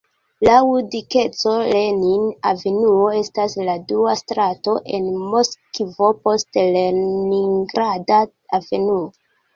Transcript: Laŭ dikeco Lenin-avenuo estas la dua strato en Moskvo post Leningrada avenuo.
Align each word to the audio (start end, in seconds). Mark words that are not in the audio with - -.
Laŭ 0.45 0.59
dikeco 0.93 1.51
Lenin-avenuo 1.73 3.03
estas 3.19 3.55
la 3.67 3.75
dua 3.91 4.15
strato 4.23 4.75
en 5.01 5.05
Moskvo 5.35 6.11
post 6.25 6.63
Leningrada 6.77 8.23
avenuo. 8.61 9.03